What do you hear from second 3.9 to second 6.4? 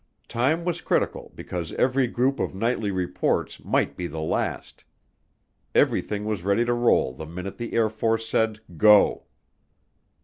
be the last. Everything